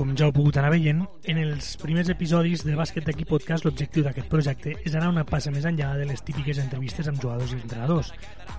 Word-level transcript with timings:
com 0.00 0.14
ja 0.16 0.24
heu 0.24 0.32
pogut 0.32 0.56
anar 0.56 0.70
veient, 0.72 1.02
en 1.28 1.38
els 1.42 1.74
primers 1.76 2.08
episodis 2.08 2.62
de 2.64 2.72
Bàsquet 2.72 3.04
d'aquí 3.04 3.26
podcast 3.28 3.66
l'objectiu 3.66 4.00
d'aquest 4.06 4.30
projecte 4.32 4.72
és 4.88 4.94
anar 4.96 5.10
una 5.12 5.26
passa 5.28 5.50
més 5.52 5.66
enllà 5.68 5.90
de 5.98 6.06
les 6.08 6.22
típiques 6.24 6.56
entrevistes 6.62 7.10
amb 7.10 7.18
jugadors 7.20 7.50
i 7.52 7.58
entrenadors, 7.58 8.08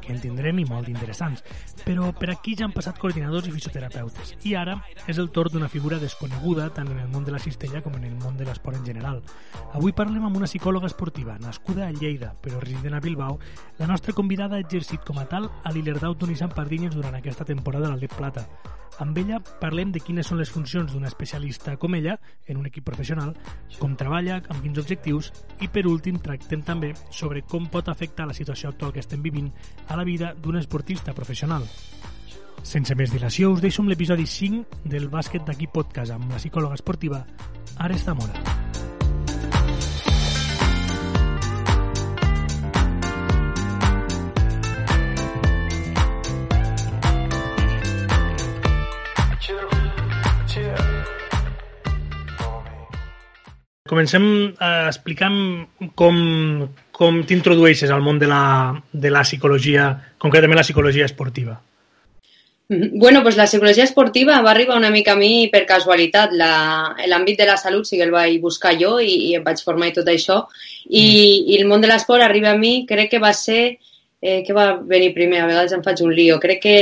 que 0.03 0.11
en 0.13 0.19
tindrem 0.21 0.59
i 0.61 0.67
molt 0.69 0.91
interessants. 0.91 1.41
Però 1.81 2.11
per 2.13 2.29
aquí 2.29 2.53
ja 2.59 2.67
han 2.67 2.75
passat 2.75 2.99
coordinadors 3.01 3.47
i 3.49 3.53
fisioterapeutes, 3.55 4.35
i 4.45 4.53
ara 4.53 4.75
és 5.09 5.17
el 5.17 5.31
torn 5.33 5.55
d'una 5.55 5.69
figura 5.73 5.97
desconeguda 6.03 6.67
tant 6.75 6.91
en 6.93 6.99
el 7.01 7.09
món 7.09 7.25
de 7.25 7.33
la 7.33 7.41
cistella 7.41 7.81
com 7.81 7.97
en 7.97 8.05
el 8.11 8.19
món 8.21 8.37
de 8.37 8.45
l'esport 8.45 8.77
en 8.77 8.85
general. 8.85 9.23
Avui 9.73 9.95
parlem 9.97 10.27
amb 10.27 10.37
una 10.37 10.49
psicòloga 10.51 10.91
esportiva, 10.91 11.39
nascuda 11.41 11.87
a 11.87 11.95
Lleida, 11.95 12.35
però 12.37 12.61
resident 12.61 12.99
a 12.99 13.01
Bilbao. 13.01 13.39
La 13.79 13.89
nostra 13.89 14.13
convidada 14.13 14.59
ha 14.59 14.61
exercit 14.67 15.01
com 15.09 15.17
a 15.17 15.25
tal 15.25 15.49
a 15.49 15.73
l'Ilerdau 15.73 16.13
Tunisant 16.13 16.53
Pardines 16.53 16.93
durant 16.93 17.17
aquesta 17.17 17.49
temporada 17.49 17.87
de 17.87 17.95
l'Atlет 17.95 18.13
Plata. 18.13 18.45
Amb 19.01 19.17
ella 19.17 19.39
parlem 19.61 19.91
de 19.95 20.01
quines 20.03 20.27
són 20.29 20.37
les 20.37 20.51
funcions 20.53 20.91
d'un 20.91 21.07
especialista 21.31 21.77
com 21.77 21.95
ella 21.95 22.19
en 22.45 22.57
un 22.57 22.65
equip 22.65 22.83
professional, 22.83 23.35
com 23.79 23.95
treballa, 23.95 24.41
amb 24.49 24.61
quins 24.63 24.79
objectius 24.81 25.31
i 25.63 25.69
per 25.71 25.85
últim 25.87 26.19
tractem 26.19 26.63
també 26.67 26.91
sobre 27.09 27.43
com 27.47 27.69
pot 27.71 27.87
afectar 27.87 28.27
la 28.27 28.35
situació 28.35 28.69
actual 28.71 28.91
que 28.91 28.99
estem 28.99 29.21
vivint 29.23 29.51
a 29.87 29.95
la 29.95 30.03
vida 30.03 30.33
d'un 30.35 30.59
esportista 30.59 31.15
professional. 31.15 31.67
Sense 32.63 32.95
més 32.95 33.13
dilació, 33.13 33.53
us 33.55 33.61
deixo 33.63 33.81
amb 33.81 33.89
l'episodi 33.89 34.27
5 34.27 34.83
del 34.91 35.07
bàsquet 35.09 35.47
d'aquí 35.47 35.71
podcast 35.71 36.11
amb 36.11 36.29
la 36.29 36.41
psicòloga 36.41 36.77
esportiva 36.77 37.23
Ares 37.79 38.05
Zamora. 38.05 38.70
Comencem 53.91 54.25
eh, 54.55 54.85
explicant 54.87 55.35
com, 55.99 56.15
com 56.95 57.19
t'introdueixes 57.27 57.91
al 57.91 58.03
món 58.05 58.21
de 58.21 58.29
la, 58.31 58.43
de 58.93 59.11
la 59.11 59.25
psicologia, 59.27 59.89
concretament 60.21 60.61
la 60.61 60.63
psicologia 60.63 61.09
esportiva. 61.09 61.57
Bueno, 62.71 63.21
pues 63.21 63.35
la 63.35 63.47
psicologia 63.47 63.83
esportiva 63.83 64.39
va 64.41 64.51
arribar 64.51 64.77
una 64.77 64.89
mica 64.89 65.11
a 65.11 65.19
mi 65.19 65.49
per 65.51 65.65
casualitat. 65.67 66.31
L'àmbit 66.31 67.41
de 67.41 67.47
la 67.49 67.57
salut 67.59 67.83
sí 67.83 67.99
que 67.99 68.05
el 68.07 68.13
vaig 68.15 68.37
buscar 68.39 68.77
jo 68.79 68.93
i, 69.03 69.11
i 69.27 69.35
em 69.35 69.43
vaig 69.43 69.59
formar 69.59 69.89
i 69.91 69.95
tot 69.97 70.07
això. 70.07 70.45
I, 70.87 71.03
mm. 71.03 71.51
i 71.51 71.59
el 71.59 71.67
món 71.67 71.83
de 71.83 71.89
l'esport 71.91 72.23
arriba 72.23 72.53
a 72.55 72.59
mi, 72.61 72.85
crec 72.87 73.11
que 73.11 73.19
va 73.19 73.33
ser 73.35 73.75
eh, 74.21 74.41
què 74.45 74.53
va 74.53 74.67
venir 74.87 75.11
primer? 75.15 75.41
A 75.41 75.49
vegades 75.49 75.73
em 75.75 75.83
faig 75.83 76.03
un 76.05 76.13
lío. 76.15 76.37
Crec 76.41 76.61
que 76.63 76.75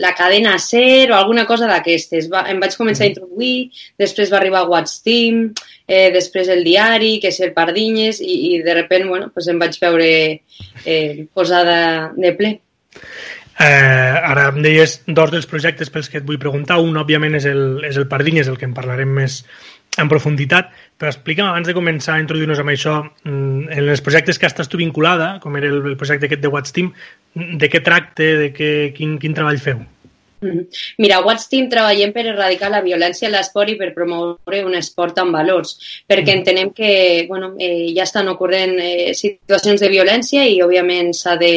la 0.00 0.14
cadena 0.16 0.56
SER 0.58 1.12
o 1.12 1.16
alguna 1.18 1.44
cosa 1.46 1.68
d'aquestes. 1.70 2.30
Em 2.48 2.62
vaig 2.62 2.76
començar 2.78 3.04
a 3.06 3.10
introduir, 3.12 3.70
després 4.00 4.32
va 4.32 4.40
arribar 4.40 4.66
What's 4.68 5.02
Team, 5.04 5.50
eh, 5.86 6.08
després 6.14 6.48
el 6.48 6.64
diari, 6.64 7.18
que 7.20 7.28
és 7.28 7.40
el 7.44 7.52
Pardinyes, 7.56 8.22
i, 8.24 8.38
i 8.54 8.62
de 8.64 8.78
repent 8.80 9.08
bueno, 9.08 9.28
pues 9.34 9.50
em 9.52 9.60
vaig 9.60 9.76
veure 9.82 10.08
eh, 10.86 11.26
posada 11.34 11.80
de 12.16 12.32
ple. 12.38 12.56
Eh, 13.60 14.16
ara 14.24 14.46
em 14.54 14.62
deies 14.64 15.02
dos 15.06 15.28
dels 15.34 15.44
projectes 15.46 15.92
pels 15.92 16.08
que 16.08 16.22
et 16.22 16.24
vull 16.24 16.40
preguntar. 16.40 16.80
Un, 16.80 16.96
òbviament, 16.96 17.36
és 17.36 17.44
el, 17.50 17.84
és 17.84 18.00
el 18.00 18.08
Pardinyes, 18.08 18.48
el 18.48 18.56
que 18.56 18.64
en 18.64 18.72
parlarem 18.76 19.12
més 19.20 19.42
en 19.98 20.08
profunditat, 20.08 20.70
però 20.98 21.10
explica'm 21.10 21.48
abans 21.50 21.66
de 21.66 21.74
començar 21.74 22.16
a 22.16 22.22
introduir-nos 22.22 22.60
amb 22.62 22.72
això, 22.72 22.96
mm, 23.24 23.70
en 23.74 23.88
els 23.88 24.02
projectes 24.06 24.38
que 24.38 24.46
estàs 24.46 24.68
tu 24.68 24.78
vinculada, 24.78 25.38
com 25.42 25.56
era 25.56 25.66
el, 25.66 25.80
el 25.92 25.96
projecte 25.96 26.26
aquest 26.26 26.42
de 26.42 26.52
Watch 26.52 26.72
Team, 26.76 26.92
de 27.34 27.70
què 27.70 27.82
tracte, 27.82 28.36
de 28.44 28.52
què, 28.54 28.70
quin, 28.96 29.18
quin 29.18 29.34
treball 29.34 29.58
feu? 29.58 29.82
Mm-hmm. 30.40 30.78
Mira, 30.98 31.18
a 31.18 31.24
Watch 31.24 31.50
Team 31.50 31.68
treballem 31.68 32.14
per 32.14 32.24
erradicar 32.30 32.70
la 32.72 32.80
violència 32.80 33.28
a 33.28 33.32
l'esport 33.34 33.74
i 33.74 33.76
per 33.76 33.90
promoure 33.96 34.62
un 34.64 34.76
esport 34.78 35.18
amb 35.20 35.36
valors, 35.36 35.76
perquè 36.08 36.32
mm. 36.32 36.38
entenem 36.38 36.72
que 36.72 36.92
bueno, 37.28 37.52
eh, 37.60 37.90
ja 37.96 38.06
estan 38.06 38.30
ocorrent 38.32 38.78
eh, 38.80 39.12
situacions 39.14 39.82
de 39.82 39.92
violència 39.92 40.46
i, 40.48 40.62
òbviament, 40.64 41.12
s'ha 41.16 41.36
de 41.40 41.52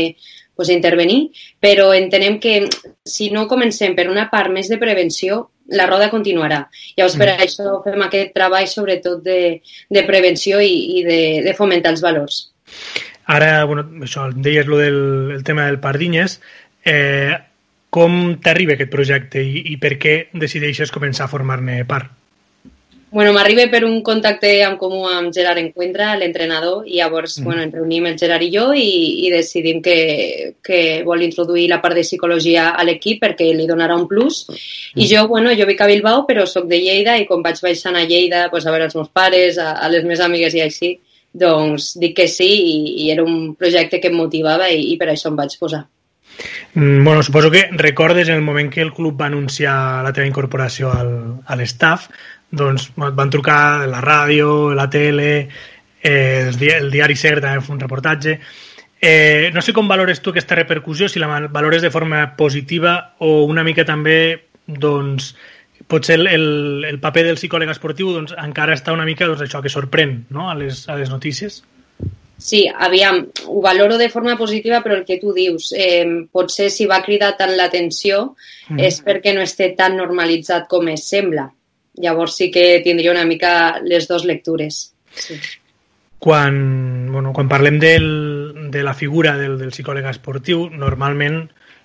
pues, 0.55 0.69
intervenir, 0.73 1.29
però 1.63 1.93
entenem 1.95 2.39
que 2.43 2.59
si 3.07 3.29
no 3.31 3.47
comencem 3.47 3.95
per 3.95 4.09
una 4.11 4.27
part 4.33 4.51
més 4.51 4.67
de 4.69 4.81
prevenció, 4.81 5.52
la 5.71 5.85
roda 5.87 6.09
continuarà. 6.11 6.63
Llavors, 6.97 7.15
per 7.19 7.29
mm. 7.29 7.45
això 7.45 7.77
fem 7.85 8.03
aquest 8.05 8.33
treball 8.35 8.67
sobretot 8.67 9.23
de, 9.23 9.39
de 9.89 10.03
prevenció 10.07 10.59
i, 10.63 10.99
i 10.99 11.05
de, 11.07 11.21
de 11.45 11.55
fomentar 11.57 11.93
els 11.95 12.03
valors. 12.03 12.41
Ara, 13.31 13.63
bueno, 13.69 13.85
això, 14.03 14.27
deies 14.35 14.67
lo 14.67 14.81
del 14.81 14.99
el 15.37 15.43
tema 15.47 15.69
del 15.69 15.79
Pardinyes. 15.79 16.39
Eh, 16.83 17.31
com 17.93 18.35
t'arriba 18.43 18.75
aquest 18.75 18.91
projecte 18.91 19.43
i, 19.45 19.69
i 19.71 19.77
per 19.79 19.95
què 20.01 20.15
decideixes 20.33 20.91
començar 20.91 21.27
a 21.27 21.31
formar-ne 21.31 21.83
part? 21.87 22.09
Bueno, 23.13 23.31
m'arriba 23.31 23.67
per 23.69 23.83
un 23.85 23.99
contacte 24.01 24.49
en 24.65 24.73
comú 24.81 25.03
amb 25.05 25.29
Gerard 25.35 25.61
Encuentra, 25.61 26.15
l'entrenador, 26.17 26.87
i 26.89 26.97
llavors 26.97 27.35
mm. 27.37 27.45
bueno, 27.45 27.61
ens 27.61 27.75
reunim 27.77 28.07
el 28.09 28.17
Gerard 28.17 28.41
i 28.41 28.49
jo 28.49 28.71
i, 28.73 29.27
i 29.27 29.29
decidim 29.29 29.83
que, 29.85 29.97
que 30.65 30.79
vol 31.05 31.21
introduir 31.21 31.67
la 31.69 31.77
part 31.83 31.93
de 31.93 32.01
psicologia 32.07 32.71
a 32.73 32.87
l'equip 32.87 33.21
perquè 33.21 33.51
li 33.53 33.69
donarà 33.69 33.93
un 33.99 34.07
plus. 34.09 34.47
Mm. 34.49 35.03
I 35.05 35.09
jo, 35.13 35.27
bueno, 35.29 35.53
jo 35.53 35.69
vic 35.69 35.85
a 35.85 35.91
Bilbao, 35.93 36.25
però 36.25 36.47
sóc 36.49 36.65
de 36.71 36.81
Lleida 36.81 37.19
i 37.21 37.29
quan 37.29 37.45
vaig 37.45 37.61
baixant 37.61 38.01
a 38.01 38.05
Lleida 38.09 38.47
pues, 38.49 38.65
a 38.65 38.73
veure 38.73 38.89
els 38.89 38.97
meus 38.97 39.13
pares, 39.13 39.61
a, 39.61 39.75
a 39.77 39.93
les 39.93 40.09
meves 40.09 40.25
amigues 40.25 40.57
i 40.57 40.65
així, 40.65 40.95
doncs 41.45 41.93
dic 42.01 42.17
que 42.17 42.29
sí 42.29 42.49
i, 42.49 42.77
i 43.05 43.11
era 43.13 43.21
un 43.21 43.53
projecte 43.53 44.01
que 44.01 44.09
em 44.09 44.17
motivava 44.17 44.73
i, 44.73 44.89
i 44.89 44.97
per 44.97 45.13
això 45.13 45.29
em 45.29 45.37
vaig 45.37 45.53
posar. 45.61 45.85
Mm, 46.73 47.03
bueno, 47.03 47.21
suposo 47.21 47.51
que 47.51 47.67
recordes 47.71 48.29
el 48.29 48.41
moment 48.41 48.73
que 48.73 48.81
el 48.81 48.93
club 48.93 49.19
va 49.21 49.27
anunciar 49.27 50.03
la 50.03 50.13
teva 50.13 50.25
incorporació 50.25 50.89
al, 50.89 51.11
a 51.45 51.57
l'estaf, 51.59 52.09
doncs 52.53 52.91
van 52.95 53.31
trucar 53.33 53.87
la 53.89 54.01
ràdio, 54.03 54.73
la 54.77 54.89
tele, 54.89 55.31
eh, 56.01 56.45
el, 56.47 56.57
diari, 56.59 56.85
el 56.85 56.91
diari 56.93 57.17
Ser 57.17 57.39
també 57.41 57.63
fa 57.65 57.73
un 57.73 57.81
reportatge. 57.81 58.37
Eh, 59.03 59.49
no 59.51 59.61
sé 59.61 59.73
com 59.75 59.89
valores 59.89 60.21
tu 60.23 60.31
aquesta 60.31 60.55
repercussió, 60.55 61.09
si 61.09 61.19
la 61.19 61.27
valores 61.51 61.81
de 61.81 61.91
forma 61.91 62.35
positiva 62.37 63.15
o 63.19 63.43
una 63.43 63.65
mica 63.67 63.83
també, 63.83 64.45
doncs, 64.65 65.33
potser 65.87 66.15
el, 66.15 66.27
el, 66.27 66.85
el 66.87 66.99
paper 67.03 67.25
del 67.27 67.39
psicòleg 67.39 67.73
esportiu 67.73 68.13
doncs, 68.13 68.31
encara 68.39 68.77
està 68.77 68.93
una 68.95 69.05
mica 69.05 69.27
doncs, 69.27 69.43
això 69.43 69.59
que 69.61 69.71
sorprèn 69.73 70.21
no? 70.31 70.49
a, 70.49 70.55
les, 70.55 70.85
a 70.87 70.95
les 70.99 71.11
notícies. 71.11 71.63
Sí, 72.43 72.63
aviam, 72.67 73.19
ho 73.47 73.61
valoro 73.61 73.97
de 73.97 74.09
forma 74.09 74.37
positiva, 74.37 74.81
però 74.83 74.95
el 74.97 75.05
que 75.07 75.19
tu 75.19 75.33
dius, 75.35 75.71
eh, 75.77 76.25
potser 76.31 76.69
si 76.73 76.87
va 76.89 77.03
cridar 77.03 77.33
tant 77.39 77.53
l'atenció 77.55 78.23
mm. 78.69 78.79
és 78.79 78.99
perquè 79.05 79.35
no 79.35 79.43
esté 79.43 79.69
tan 79.77 79.95
normalitzat 79.99 80.67
com 80.71 80.89
es 80.91 81.05
sembla. 81.11 81.49
Llavors 82.01 82.37
sí 82.39 82.49
que 82.51 82.81
tindria 82.85 83.13
una 83.13 83.25
mica 83.25 83.79
les 83.83 84.07
dues 84.09 84.25
lectures. 84.25 84.93
Sí. 85.13 85.37
Quan, 86.23 86.55
bueno, 87.11 87.33
quan 87.35 87.49
parlem 87.51 87.77
del, 87.81 88.71
de 88.71 88.83
la 88.83 88.93
figura 88.95 89.35
del, 89.37 89.57
del 89.59 89.73
psicòleg 89.75 90.07
esportiu, 90.09 90.69
normalment 90.71 91.43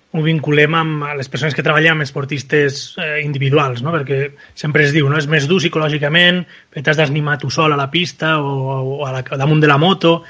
ho 0.09 0.21
vinculem 0.25 0.73
amb 0.73 1.03
les 1.19 1.29
persones 1.29 1.53
que 1.53 1.61
treballen 1.65 1.97
amb 1.97 2.05
esportistes 2.05 2.79
eh, 2.97 3.19
individuals, 3.21 3.83
no? 3.85 3.91
perquè 3.93 4.31
sempre 4.57 4.87
es 4.87 4.93
diu, 4.95 5.09
no? 5.11 5.19
és 5.19 5.27
més 5.29 5.45
dur 5.45 5.59
psicològicament, 5.61 6.41
t'has 6.79 6.97
d'animar 6.97 7.37
tu 7.41 7.51
sol 7.53 7.75
a 7.75 7.77
la 7.77 7.91
pista 7.93 8.39
o, 8.41 8.55
o 8.95 9.03
a 9.05 9.11
la, 9.19 9.21
damunt 9.37 9.61
de 9.61 9.69
la 9.69 9.77
moto, 9.77 10.23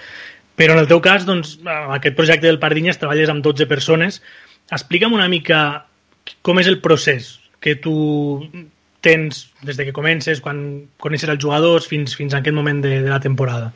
però 0.59 0.75
en 0.75 0.83
el 0.83 0.89
teu 0.89 0.99
cas, 0.99 1.23
doncs, 1.23 1.55
amb 1.63 1.93
aquest 1.95 2.17
projecte 2.17 2.49
del 2.49 2.59
Pardinyes 2.59 2.99
treballes 2.99 3.31
amb 3.31 3.45
12 3.45 3.69
persones. 3.69 4.19
Explica'm 4.67 5.15
una 5.15 5.29
mica 5.31 5.61
com 6.43 6.59
és 6.59 6.67
el 6.67 6.81
procés 6.83 7.37
que 7.63 7.77
tu 7.79 7.95
tens 9.01 9.45
des 9.63 9.77
de 9.77 9.85
que 9.87 9.95
comences, 9.95 10.41
quan 10.43 10.63
coneixes 10.99 11.29
els 11.31 11.41
jugadors, 11.43 11.87
fins, 11.87 12.15
fins 12.19 12.33
a 12.33 12.41
aquest 12.43 12.55
moment 12.55 12.81
de, 12.83 12.99
de 13.03 13.09
la 13.09 13.21
temporada? 13.23 13.71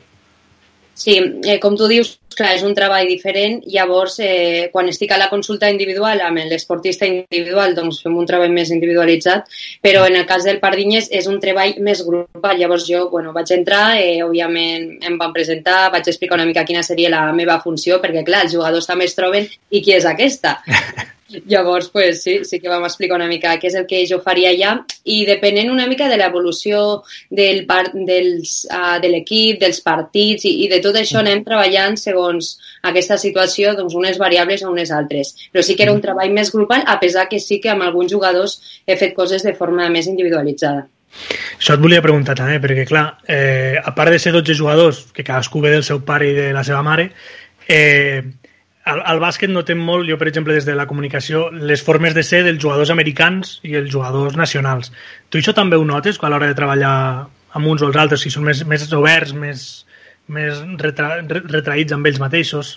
Sí, 0.94 1.16
eh, 1.42 1.58
com 1.58 1.74
tu 1.74 1.88
dius, 1.90 2.12
clar, 2.38 2.52
és 2.54 2.62
un 2.62 2.74
treball 2.74 3.08
diferent. 3.10 3.56
Llavors, 3.66 4.14
eh, 4.22 4.68
quan 4.72 4.86
estic 4.88 5.10
a 5.10 5.18
la 5.18 5.26
consulta 5.30 5.68
individual 5.70 6.20
amb 6.22 6.38
l'esportista 6.46 7.06
individual, 7.08 7.74
doncs 7.74 7.98
fem 8.04 8.14
un 8.16 8.28
treball 8.28 8.54
més 8.54 8.70
individualitzat, 8.70 9.50
però 9.82 10.04
en 10.06 10.20
el 10.20 10.26
cas 10.26 10.46
del 10.46 10.60
Pardinyes 10.62 11.10
és 11.10 11.26
un 11.26 11.40
treball 11.42 11.74
més 11.82 12.04
grupal. 12.06 12.60
Llavors 12.60 12.86
jo, 12.86 13.08
bueno, 13.10 13.32
vaig 13.34 13.50
entrar, 13.58 13.98
eh, 13.98 14.22
òbviament 14.22 15.02
em 15.02 15.18
van 15.18 15.34
presentar, 15.34 15.90
vaig 15.90 16.06
explicar 16.06 16.38
una 16.38 16.46
mica 16.46 16.64
quina 16.64 16.86
seria 16.86 17.10
la 17.10 17.26
meva 17.32 17.58
funció, 17.60 17.98
perquè 18.00 18.22
clar, 18.24 18.44
els 18.46 18.54
jugadors 18.54 18.86
també 18.86 19.10
es 19.10 19.18
troben 19.18 19.50
i 19.70 19.82
qui 19.82 19.98
és 19.98 20.06
aquesta? 20.06 20.60
Llavors, 21.46 21.88
pues, 21.88 22.22
sí, 22.22 22.38
sí 22.44 22.60
que 22.60 22.68
vam 22.68 22.84
explicar 22.86 23.16
una 23.18 23.28
mica 23.30 23.56
què 23.60 23.70
és 23.70 23.76
el 23.78 23.86
que 23.90 24.02
jo 24.08 24.20
faria 24.24 24.52
allà 24.52 24.74
i 25.04 25.24
depenent 25.28 25.70
una 25.72 25.86
mica 25.90 26.08
de 26.08 26.18
l'evolució 26.20 27.02
del 27.30 27.64
part, 27.68 27.94
dels, 28.08 28.56
uh, 28.70 28.96
de 29.02 29.10
l'equip, 29.12 29.60
dels 29.62 29.80
partits 29.84 30.46
i, 30.48 30.54
i 30.64 30.70
de 30.72 30.80
tot 30.84 30.96
això 31.00 31.20
anem 31.22 31.44
treballant 31.46 31.98
segons 32.00 32.54
aquesta 32.82 33.18
situació, 33.20 33.74
doncs 33.78 33.96
unes 33.98 34.18
variables 34.20 34.64
o 34.64 34.72
unes 34.72 34.92
altres. 34.94 35.34
Però 35.52 35.64
sí 35.64 35.76
que 35.76 35.86
era 35.86 35.94
un 35.94 36.02
treball 36.04 36.32
més 36.34 36.52
grupal, 36.54 36.84
a 36.86 36.98
pesar 37.00 37.28
que 37.28 37.40
sí 37.40 37.60
que 37.60 37.72
amb 37.72 37.86
alguns 37.86 38.12
jugadors 38.12 38.60
he 38.86 38.98
fet 39.00 39.14
coses 39.16 39.44
de 39.46 39.54
forma 39.58 39.88
més 39.90 40.10
individualitzada. 40.10 40.88
Això 41.58 41.76
et 41.76 41.82
volia 41.82 42.02
preguntar 42.02 42.34
també, 42.38 42.58
perquè 42.62 42.84
clar, 42.88 43.04
eh, 43.30 43.78
a 43.78 43.92
part 43.94 44.10
de 44.10 44.18
ser 44.18 44.32
12 44.34 44.56
jugadors, 44.58 45.04
que 45.14 45.24
cadascú 45.26 45.62
ve 45.62 45.70
del 45.70 45.86
seu 45.86 46.02
pare 46.04 46.30
i 46.30 46.34
de 46.36 46.48
la 46.52 46.64
seva 46.66 46.82
mare, 46.82 47.10
eh, 47.68 48.22
al, 48.84 49.00
al 49.00 49.20
bàsquet 49.22 49.52
notem 49.52 49.80
molt, 49.80 50.08
jo 50.08 50.18
per 50.20 50.28
exemple 50.28 50.54
des 50.56 50.66
de 50.68 50.76
la 50.76 50.86
comunicació, 50.90 51.46
les 51.54 51.82
formes 51.82 52.14
de 52.16 52.24
ser 52.26 52.42
dels 52.44 52.60
jugadors 52.62 52.92
americans 52.92 53.58
i 53.64 53.76
els 53.80 53.90
jugadors 53.92 54.36
nacionals. 54.36 54.92
Tu 55.30 55.40
això 55.40 55.54
també 55.56 55.80
ho 55.80 55.86
notes 55.88 56.20
a 56.20 56.30
l'hora 56.32 56.50
de 56.50 56.58
treballar 56.58 56.96
amb 57.54 57.70
uns 57.70 57.82
o 57.82 57.88
els 57.88 57.96
altres, 57.96 58.24
si 58.24 58.32
són 58.34 58.44
més, 58.44 58.64
més 58.68 58.84
oberts, 58.92 59.32
més, 59.32 59.62
més 60.28 60.60
retra, 60.80 61.20
retraïts 61.28 61.94
amb 61.96 62.10
ells 62.10 62.20
mateixos? 62.20 62.74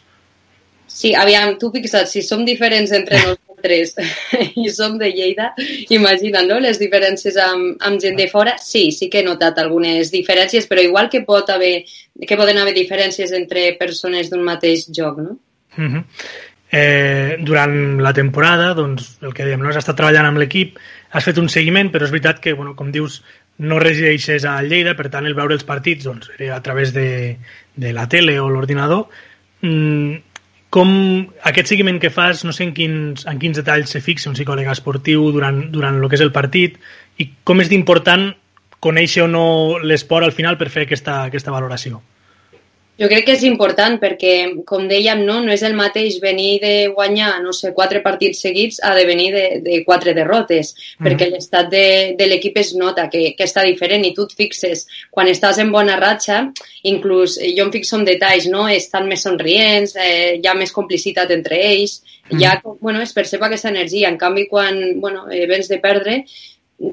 Sí, 0.88 1.12
aviam, 1.13 1.57
tu 1.59 1.69
fixa't, 1.74 2.07
si 2.07 2.21
som 2.24 2.45
diferents 2.48 2.94
entre 2.95 3.19
nosaltres 3.25 3.98
i 4.63 4.69
som 4.71 4.95
de 5.01 5.10
Lleida, 5.12 5.50
imagina, 5.92 6.45
no?, 6.48 6.62
les 6.63 6.80
diferències 6.80 7.36
amb, 7.42 7.75
amb 7.83 8.00
gent 8.00 8.15
de 8.15 8.30
fora, 8.31 8.56
sí, 8.63 8.88
sí 8.95 9.10
que 9.12 9.19
he 9.19 9.27
notat 9.27 9.60
algunes 9.60 10.13
diferències, 10.13 10.69
però 10.69 10.86
igual 10.86 11.12
que 11.12 11.25
pot 11.27 11.51
haver, 11.51 11.81
que 12.24 12.39
poden 12.39 12.62
haver 12.62 12.77
diferències 12.77 13.36
entre 13.36 13.74
persones 13.81 14.31
d'un 14.31 14.45
mateix 14.48 14.88
joc, 14.95 15.19
no? 15.25 15.36
Uh 15.75 15.84
-huh. 15.84 16.04
eh, 16.72 17.38
durant 17.40 18.02
la 18.02 18.14
temporada, 18.14 18.74
doncs, 18.74 19.18
el 19.22 19.34
que 19.34 19.46
dèiem, 19.46 19.62
no? 19.62 19.69
has 19.69 19.78
estat 19.78 19.96
treballant 19.96 20.25
amb 20.25 20.38
l'equip, 20.38 20.78
has 21.12 21.24
fet 21.24 21.38
un 21.38 21.50
seguiment, 21.50 21.92
però 21.92 22.04
és 22.04 22.12
veritat 22.12 22.40
que, 22.40 22.54
bueno, 22.54 22.75
com 22.75 22.92
dius, 22.92 23.24
no 23.58 23.80
resideixes 23.80 24.46
a 24.46 24.62
Lleida, 24.62 24.96
per 24.96 25.10
tant, 25.10 25.25
el 25.25 25.34
veure 25.34 25.54
els 25.54 25.64
partits 25.64 26.06
doncs, 26.06 26.30
era 26.38 26.56
a 26.56 26.62
través 26.62 26.94
de, 26.94 27.38
de 27.75 27.94
la 27.94 28.08
tele 28.08 28.40
o 28.40 28.50
l'ordinador. 28.50 29.08
Mm, 29.62 30.16
com 30.69 30.90
aquest 31.48 31.72
seguiment 31.72 32.00
que 32.00 32.12
fas, 32.12 32.44
no 32.46 32.52
sé 32.54 32.68
en 32.68 32.74
quins, 32.75 33.25
en 33.25 33.40
quins 33.40 33.58
detalls 33.58 33.94
se 33.96 34.02
fixa 34.04 34.30
un 34.30 34.36
psicòleg 34.36 34.68
esportiu 34.70 35.31
durant, 35.31 35.72
durant 35.72 35.96
el 35.96 36.10
que 36.10 36.20
és 36.20 36.25
el 36.25 36.34
partit 36.36 36.75
i 37.18 37.30
com 37.48 37.63
és 37.63 37.72
d'important 37.72 38.34
conèixer 38.84 39.24
o 39.24 39.31
no 39.31 39.46
l'esport 39.80 40.28
al 40.28 40.36
final 40.36 40.60
per 40.60 40.70
fer 40.70 40.86
aquesta, 40.86 41.24
aquesta 41.31 41.56
valoració. 41.56 42.02
Jo 42.98 43.06
crec 43.12 43.28
que 43.28 43.36
és 43.38 43.44
important 43.46 44.00
perquè, 44.02 44.34
com 44.66 44.88
dèiem, 44.90 45.22
no, 45.26 45.38
no 45.46 45.52
és 45.54 45.62
el 45.68 45.76
mateix 45.78 46.18
venir 46.22 46.58
de 46.64 46.72
guanyar, 46.96 47.36
no 47.44 47.54
sé, 47.54 47.70
quatre 47.78 48.02
partits 48.06 48.42
seguits 48.42 48.80
a 48.82 48.96
de 48.98 49.04
venir 49.06 49.28
de, 49.36 49.44
de 49.62 49.84
quatre 49.86 50.16
derrotes, 50.18 50.74
mm. 50.98 51.06
perquè 51.06 51.28
l'estat 51.30 51.70
de, 51.70 51.86
de 52.18 52.30
l'equip 52.30 52.58
es 52.58 52.74
nota 52.74 53.06
que, 53.14 53.36
que 53.38 53.46
està 53.46 53.62
diferent 53.68 54.06
i 54.08 54.16
tu 54.18 54.26
et 54.26 54.34
fixes, 54.42 54.88
quan 55.14 55.30
estàs 55.30 55.62
en 55.62 55.70
bona 55.76 56.00
ratxa, 56.02 56.42
inclús 56.90 57.38
jo 57.38 57.68
em 57.68 57.74
fixo 57.76 58.00
en 58.00 58.08
detalls, 58.10 58.50
no? 58.50 58.66
estan 58.74 59.06
més 59.12 59.26
somrients, 59.30 59.94
eh, 60.02 60.38
hi 60.42 60.50
ha 60.50 60.58
més 60.58 60.74
complicitat 60.74 61.30
entre 61.38 61.62
ells, 61.70 62.00
mm. 62.32 62.42
ja, 62.42 62.58
bueno, 62.82 63.06
es 63.06 63.14
percep 63.14 63.46
aquesta 63.46 63.70
energia, 63.70 64.10
en 64.10 64.18
canvi 64.18 64.50
quan 64.50 64.82
bueno, 64.98 65.28
eh, 65.30 65.46
vens 65.46 65.70
de 65.70 65.78
perdre, 65.84 66.24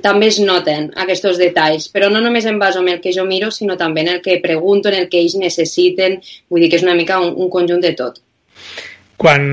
també 0.05 0.31
es 0.31 0.39
noten 0.41 0.89
aquests 1.01 1.39
detalls, 1.41 1.91
però 1.93 2.09
no 2.13 2.23
només 2.25 2.47
em 2.49 2.59
baso 2.59 2.81
en 2.81 2.89
el 2.95 3.03
que 3.05 3.13
jo 3.13 3.27
miro, 3.29 3.51
sinó 3.53 3.77
també 3.77 4.01
en 4.01 4.15
el 4.17 4.23
que 4.25 4.41
pregunto, 4.41 4.89
en 4.89 5.03
el 5.03 5.09
que 5.13 5.21
ells 5.21 5.37
necessiten, 5.37 6.21
vull 6.49 6.65
dir 6.65 6.71
que 6.73 6.81
és 6.81 6.87
una 6.87 6.97
mica 6.97 7.21
un, 7.21 7.35
un 7.37 7.51
conjunt 7.53 7.85
de 7.85 7.93
tot. 7.99 8.21
Quan, 9.21 9.45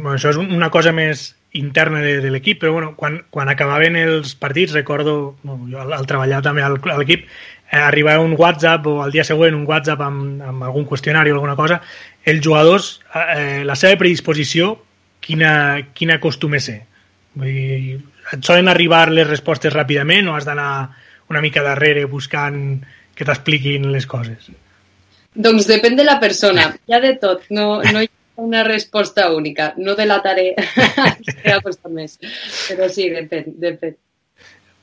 bueno, 0.00 0.16
això 0.16 0.30
és 0.30 0.38
una 0.40 0.70
cosa 0.70 0.94
més 0.96 1.32
interna 1.52 2.00
de, 2.04 2.20
de 2.22 2.30
l'equip, 2.30 2.60
però 2.62 2.72
bueno, 2.72 2.92
quan, 2.96 3.20
quan 3.34 3.50
acabaven 3.50 3.98
els 3.98 4.36
partits, 4.38 4.76
recordo, 4.76 5.34
bueno, 5.42 5.66
jo 5.72 5.80
al, 5.82 5.92
al 5.98 6.06
treballar 6.06 6.38
també 6.46 6.62
a 6.62 6.70
l'equip, 6.70 7.26
eh, 7.26 7.80
arribava 7.80 8.22
un 8.22 8.36
WhatsApp 8.38 8.86
o 8.86 9.00
al 9.02 9.10
dia 9.10 9.26
següent 9.26 9.58
un 9.58 9.66
WhatsApp 9.66 10.06
amb, 10.06 10.44
amb 10.46 10.68
algun 10.68 10.86
qüestionari 10.86 11.34
o 11.34 11.40
alguna 11.40 11.58
cosa, 11.58 11.80
els 12.24 12.44
jugadors, 12.46 13.00
eh, 13.34 13.64
la 13.66 13.74
seva 13.74 13.98
predisposició, 13.98 14.76
quina, 15.20 15.52
quina 15.98 16.20
acostuma 16.22 16.62
a 16.62 16.66
ser? 16.68 16.78
Vull 17.38 17.52
dir, 17.54 18.00
et 18.34 18.46
solen 18.46 18.70
arribar 18.70 19.04
les 19.12 19.28
respostes 19.28 19.74
ràpidament 19.74 20.28
o 20.28 20.34
has 20.34 20.48
d'anar 20.48 20.70
una 21.30 21.42
mica 21.44 21.62
darrere 21.62 22.06
buscant 22.10 22.80
que 23.14 23.26
t'expliquin 23.26 23.90
les 23.94 24.06
coses? 24.10 24.50
Doncs 25.34 25.68
depèn 25.70 25.96
de 25.98 26.06
la 26.06 26.18
persona, 26.22 26.70
hi 26.88 26.96
ha 26.96 27.02
de 27.02 27.14
tot, 27.22 27.46
no, 27.54 27.78
no 27.86 28.02
hi 28.02 28.08
ha 28.10 28.42
una 28.42 28.64
resposta 28.66 29.30
única, 29.32 29.72
no 29.78 29.94
delataré 29.94 30.54
que 30.56 31.52
ha 31.52 31.60
costat 31.62 31.92
més, 31.94 32.16
però 32.66 32.90
sí, 32.90 33.10
depèn, 33.14 33.52
depèn. 33.62 33.98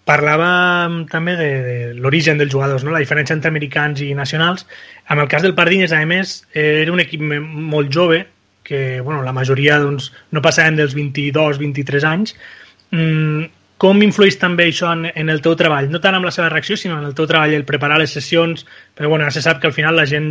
Parlàvem 0.07 1.01
també 1.11 1.33
de, 1.35 1.47
de 1.65 1.77
l'origen 1.99 2.39
dels 2.39 2.53
jugadors, 2.53 2.85
no? 2.87 2.93
la 2.95 3.01
diferència 3.03 3.35
entre 3.35 3.51
americans 3.51 3.99
i 4.05 4.13
nacionals. 4.15 4.63
En 5.11 5.19
el 5.19 5.27
cas 5.27 5.43
del 5.43 5.55
Pardines, 5.57 5.91
a 5.91 5.99
més, 6.07 6.37
era 6.55 6.93
un 6.95 7.03
equip 7.03 7.25
molt 7.27 7.91
jove, 7.91 8.21
que 8.67 8.99
bueno, 8.99 9.23
la 9.23 9.33
majoria 9.33 9.79
doncs, 9.79 10.11
no 10.35 10.43
passaven 10.43 10.75
dels 10.75 10.95
22-23 10.97 12.07
anys, 12.11 12.35
Mm, 12.91 13.49
com 13.77 13.99
influeix 14.01 14.37
també 14.41 14.69
això 14.71 14.89
en, 14.95 15.05
en 15.11 15.29
el 15.29 15.41
teu 15.45 15.55
treball? 15.59 15.89
No 15.91 15.99
tant 16.03 16.15
amb 16.17 16.25
la 16.25 16.33
seva 16.33 16.49
reacció, 16.53 16.77
sinó 16.79 16.97
en 17.01 17.09
el 17.09 17.15
teu 17.17 17.27
treball, 17.29 17.53
el 17.53 17.65
preparar 17.67 17.99
les 18.01 18.13
sessions, 18.15 18.65
però 18.95 19.11
bueno, 19.11 19.27
ja 19.27 19.35
se 19.35 19.43
sap 19.45 19.59
que 19.61 19.67
al 19.69 19.75
final 19.75 19.99
la 19.99 20.07
gent 20.09 20.29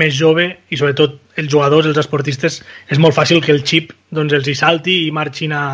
més 0.00 0.16
jove 0.18 0.48
i 0.70 0.78
sobretot 0.80 1.38
els 1.38 1.52
jugadors, 1.52 1.86
els 1.86 2.00
esportistes, 2.02 2.58
és 2.90 2.98
molt 3.02 3.14
fàcil 3.14 3.44
que 3.44 3.52
el 3.54 3.62
xip 3.62 3.92
doncs, 4.10 4.34
els 4.34 4.48
hi 4.48 4.56
salti 4.58 4.96
i 5.04 5.12
marxin 5.14 5.54
a, 5.54 5.66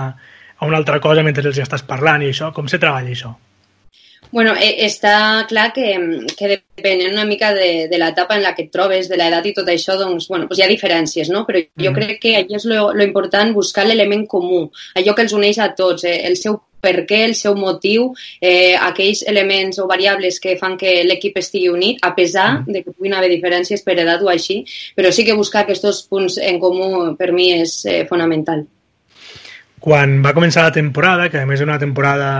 a 0.58 0.68
una 0.68 0.82
altra 0.82 1.00
cosa 1.00 1.24
mentre 1.24 1.46
els 1.48 1.62
estàs 1.62 1.86
parlant 1.88 2.26
i 2.26 2.32
això. 2.34 2.52
Com 2.52 2.68
se 2.68 2.82
treballa 2.82 3.14
això? 3.14 3.32
Bueno, 4.32 4.54
eh, 4.56 4.86
està 4.86 5.44
clar 5.44 5.68
que, 5.76 5.92
que 6.32 6.48
depenent 6.48 7.12
una 7.12 7.26
mica 7.28 7.52
de, 7.52 7.86
de 7.90 7.98
l'etapa 8.00 8.38
en 8.38 8.42
la 8.46 8.54
que 8.56 8.64
et 8.64 8.72
trobes, 8.72 9.10
de 9.12 9.18
l'edat 9.20 9.44
i 9.46 9.52
tot 9.52 9.68
això, 9.68 9.98
doncs, 10.00 10.26
bueno, 10.32 10.48
doncs 10.48 10.58
hi 10.58 10.64
ha 10.64 10.70
diferències, 10.70 11.28
no? 11.28 11.44
Però 11.44 11.60
jo 11.60 11.90
mm. 11.90 11.98
crec 11.98 12.20
que 12.22 12.32
allà 12.40 12.56
és 12.56 12.64
lo, 12.70 12.86
lo 12.96 13.04
important 13.04 13.52
buscar 13.52 13.84
l'element 13.84 14.24
comú, 14.26 14.64
allò 14.96 15.14
que 15.14 15.26
els 15.26 15.36
uneix 15.36 15.60
a 15.60 15.68
tots, 15.76 16.08
eh, 16.08 16.22
el 16.30 16.40
seu 16.40 16.56
per 16.82 17.04
què, 17.06 17.20
el 17.28 17.36
seu 17.38 17.54
motiu, 17.54 18.08
eh, 18.40 18.72
aquells 18.74 19.20
elements 19.30 19.78
o 19.78 19.86
variables 19.86 20.40
que 20.42 20.56
fan 20.58 20.80
que 20.80 20.96
l'equip 21.06 21.36
estigui 21.38 21.68
unit, 21.70 22.00
a 22.02 22.14
pesar 22.16 22.48
mm. 22.62 22.72
de 22.72 22.82
que 22.82 22.96
puguin 22.96 23.20
haver 23.20 23.30
diferències 23.36 23.84
per 23.84 24.00
edat 24.00 24.24
o 24.24 24.32
així, 24.32 24.62
però 24.96 25.12
sí 25.12 25.28
que 25.28 25.36
buscar 25.36 25.66
aquests 25.66 26.06
punts 26.08 26.40
en 26.40 26.58
comú 26.58 27.12
per 27.20 27.34
mi 27.36 27.52
és 27.60 27.82
eh, 27.84 28.02
fonamental. 28.08 28.64
Quan 29.82 30.20
va 30.24 30.32
començar 30.32 30.64
la 30.64 30.74
temporada, 30.74 31.28
que 31.28 31.42
a 31.42 31.46
més 31.46 31.60
és 31.60 31.68
una 31.68 31.78
temporada 31.78 32.32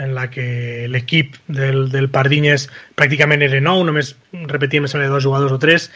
en 0.00 0.14
la 0.16 0.30
que 0.32 0.88
l'equip 0.88 1.36
del, 1.46 1.90
del 1.92 2.08
Pardinyes 2.12 2.66
pràcticament 2.96 3.44
era 3.44 3.60
nou, 3.60 3.84
només 3.84 4.14
repetíem 4.32 4.88
de 4.88 5.08
dos 5.12 5.22
jugadors 5.24 5.52
o 5.52 5.60
tres, 5.60 5.90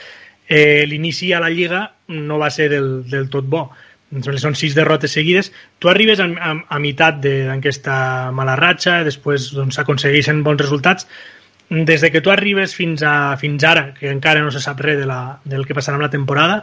eh, 0.48 0.84
l'inici 0.86 1.32
a 1.32 1.40
la 1.40 1.50
Lliga 1.50 1.86
no 2.08 2.38
va 2.38 2.50
ser 2.50 2.68
del, 2.68 3.08
del 3.08 3.30
tot 3.32 3.48
bo. 3.48 3.68
Són 4.38 4.54
sis 4.54 4.76
derrotes 4.76 5.16
seguides. 5.16 5.50
Tu 5.82 5.88
arribes 5.90 6.20
a, 6.22 6.28
a, 6.28 6.52
a 6.76 6.78
meitat 6.78 7.18
d'aquesta 7.24 8.30
mala 8.36 8.54
ratxa, 8.60 9.00
després 9.06 9.48
doncs, 9.56 9.80
s'aconsegueixen 9.80 10.44
bons 10.46 10.60
resultats. 10.62 11.08
Des 11.70 12.04
de 12.04 12.10
que 12.12 12.20
tu 12.20 12.30
arribes 12.30 12.76
fins, 12.76 13.02
a, 13.02 13.34
fins 13.40 13.64
ara, 13.64 13.88
que 13.96 14.12
encara 14.12 14.44
no 14.44 14.52
se 14.54 14.62
sap 14.62 14.84
res 14.84 15.00
de 15.00 15.08
la, 15.08 15.40
del 15.48 15.64
que 15.66 15.74
passarà 15.74 15.96
amb 15.98 16.06
la 16.06 16.12
temporada, 16.12 16.60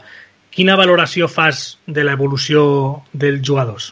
quina 0.54 0.78
valoració 0.80 1.28
fas 1.32 1.82
de 1.88 2.06
l'evolució 2.06 2.62
dels 3.12 3.42
jugadors? 3.44 3.92